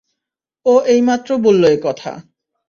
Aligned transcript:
ও 0.65 0.73
এইমাত্র 0.85 1.29
বললো 1.37 1.67
একথা। 1.67 2.11